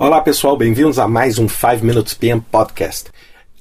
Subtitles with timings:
[0.00, 3.10] Olá pessoal, bem-vindos a mais um 5 Minutes PM Podcast.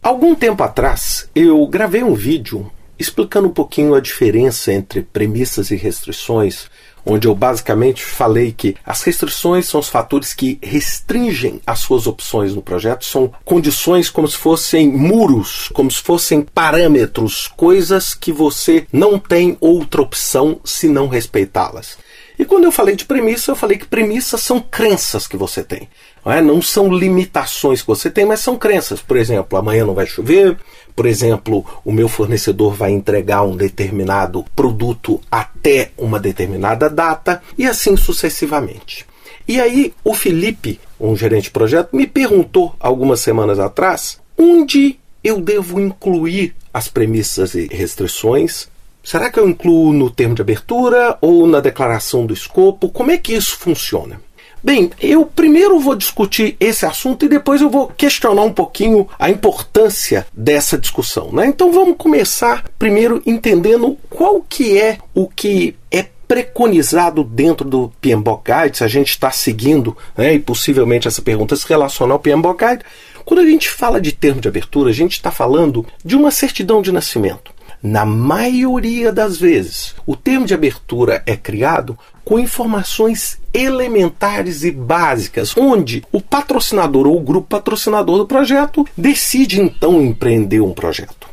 [0.03, 5.75] Algum tempo atrás eu gravei um vídeo explicando um pouquinho a diferença entre premissas e
[5.75, 6.69] restrições,
[7.03, 12.53] onde eu basicamente falei que as restrições são os fatores que restringem as suas opções
[12.53, 18.85] no projeto, são condições como se fossem muros, como se fossem parâmetros, coisas que você
[18.93, 21.97] não tem outra opção se não respeitá-las.
[22.37, 25.89] E quando eu falei de premissa, eu falei que premissas são crenças que você tem.
[26.23, 26.41] Não, é?
[26.41, 29.01] não são limitações que você tem, mas são crenças.
[29.01, 30.57] Por exemplo, amanhã não vai chover.
[30.95, 37.65] Por exemplo, o meu fornecedor vai entregar um determinado produto até uma determinada data e
[37.65, 39.05] assim sucessivamente.
[39.47, 45.39] E aí o Felipe, um gerente de projeto, me perguntou algumas semanas atrás onde eu
[45.39, 48.67] devo incluir as premissas e restrições.
[49.07, 52.89] Será que eu incluo no termo de abertura ou na declaração do escopo?
[52.89, 54.19] Como é que isso funciona?
[54.61, 59.29] Bem, eu primeiro vou discutir esse assunto e depois eu vou questionar um pouquinho a
[59.29, 61.31] importância dessa discussão.
[61.31, 61.45] Né?
[61.47, 68.51] Então vamos começar primeiro entendendo qual que é o que é preconizado dentro do PMBOK
[68.51, 72.65] Guide, se a gente está seguindo, né, e possivelmente essa pergunta se relaciona ao PMBOK
[72.65, 72.83] Guide.
[73.23, 76.81] Quando a gente fala de termo de abertura, a gente está falando de uma certidão
[76.81, 77.55] de nascimento.
[77.81, 85.55] Na maioria das vezes, o termo de abertura é criado com informações elementares e básicas,
[85.55, 91.26] onde o patrocinador ou o grupo patrocinador do projeto decide então empreender um projeto.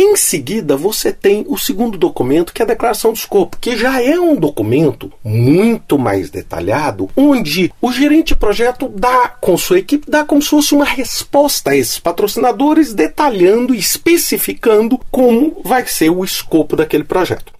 [0.00, 4.00] Em seguida, você tem o segundo documento, que é a declaração de escopo, que já
[4.00, 10.08] é um documento muito mais detalhado, onde o gerente de projeto dá, com sua equipe,
[10.08, 16.10] dá como se fosse uma resposta a esses patrocinadores, detalhando e especificando como vai ser
[16.10, 17.52] o escopo daquele projeto.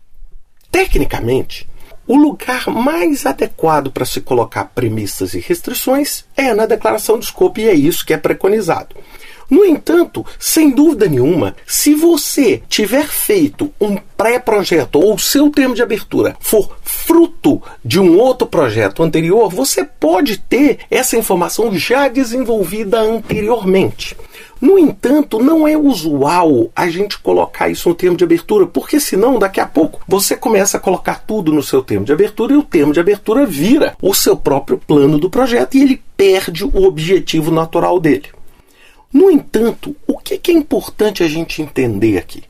[0.71, 1.68] Tecnicamente,
[2.09, 7.61] o lugar mais adequado para se colocar premissas e restrições é na declaração de escopo,
[7.61, 8.97] e é isso que é preconizado.
[9.51, 15.83] No entanto, sem dúvida nenhuma, se você tiver feito um pré-projeto ou seu termo de
[15.83, 23.01] abertura for fruto de um outro projeto anterior, você pode ter essa informação já desenvolvida
[23.01, 24.15] anteriormente.
[24.61, 29.39] No entanto, não é usual a gente colocar isso no termo de abertura, porque senão
[29.39, 32.63] daqui a pouco você começa a colocar tudo no seu termo de abertura e o
[32.63, 37.53] termo de abertura vira o seu próprio plano do projeto e ele perde o objetivo
[37.53, 38.27] natural dele.
[39.13, 42.43] No entanto, o que é importante a gente entender aqui?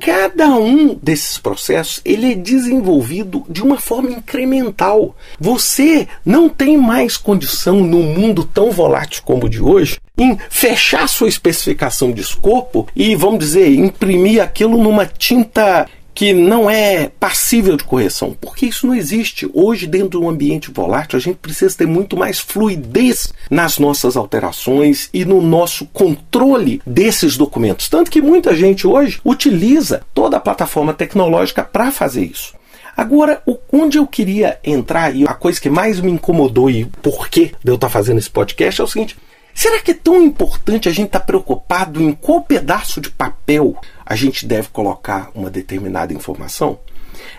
[0.00, 5.14] Cada um desses processos ele é desenvolvido de uma forma incremental.
[5.38, 11.06] Você não tem mais condição no mundo tão volátil como o de hoje em fechar
[11.08, 17.76] sua especificação de escopo e, vamos dizer, imprimir aquilo numa tinta que não é passível
[17.76, 19.48] de correção, porque isso não existe.
[19.52, 24.16] Hoje, dentro de um ambiente volátil, a gente precisa ter muito mais fluidez nas nossas
[24.16, 27.88] alterações e no nosso controle desses documentos.
[27.88, 32.54] Tanto que muita gente hoje utiliza toda a plataforma tecnológica para fazer isso.
[32.96, 37.52] Agora, onde eu queria entrar e a coisa que mais me incomodou e por que
[37.64, 39.16] eu estar fazendo esse podcast é o seguinte:
[39.54, 44.14] será que é tão importante a gente estar preocupado em qual pedaço de papel a
[44.16, 46.78] gente deve colocar uma determinada informação?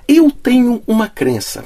[0.08, 1.64] Eu tenho uma crença.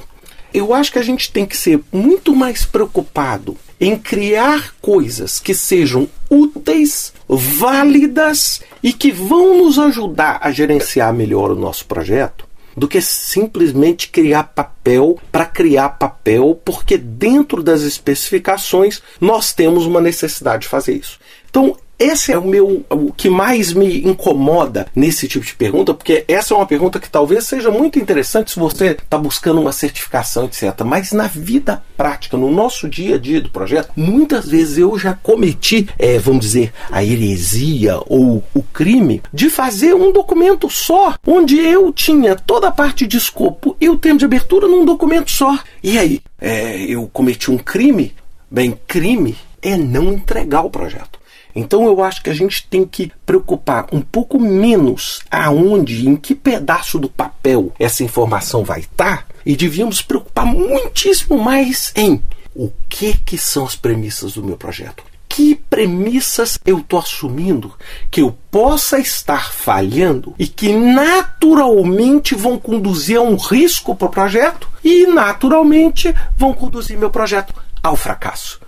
[0.53, 5.53] Eu acho que a gente tem que ser muito mais preocupado em criar coisas que
[5.53, 12.87] sejam úteis, válidas e que vão nos ajudar a gerenciar melhor o nosso projeto do
[12.87, 20.63] que simplesmente criar papel para criar papel, porque dentro das especificações nós temos uma necessidade
[20.63, 21.19] de fazer isso.
[21.49, 26.25] Então, esse é o meu o que mais me incomoda nesse tipo de pergunta, porque
[26.27, 30.45] essa é uma pergunta que talvez seja muito interessante se você está buscando uma certificação,
[30.45, 30.81] etc.
[30.85, 35.13] Mas na vida prática, no nosso dia a dia do projeto, muitas vezes eu já
[35.13, 41.57] cometi, é, vamos dizer, a heresia ou o crime de fazer um documento só, onde
[41.57, 45.57] eu tinha toda a parte de escopo e o termo de abertura num documento só.
[45.81, 48.13] E aí, é, eu cometi um crime?
[48.51, 51.24] Bem, crime é não entregar o projeto.
[51.55, 56.35] Então eu acho que a gente tem que preocupar um pouco menos aonde, em que
[56.35, 62.21] pedaço do papel essa informação vai estar, e devíamos preocupar muitíssimo mais em
[62.53, 65.03] o que que são as premissas do meu projeto.
[65.29, 67.73] Que premissas eu estou assumindo
[68.09, 74.11] que eu possa estar falhando e que naturalmente vão conduzir a um risco para o
[74.11, 77.53] projeto e naturalmente vão conduzir meu projeto
[77.83, 78.61] ao fracasso.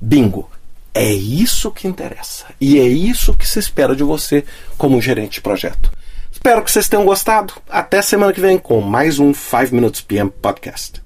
[0.00, 0.48] Bingo!
[0.94, 2.46] É isso que interessa.
[2.60, 4.44] E é isso que se espera de você
[4.76, 5.90] como gerente de projeto.
[6.30, 7.54] Espero que vocês tenham gostado.
[7.68, 11.02] Até semana que vem com mais um 5 Minutes PM Podcast.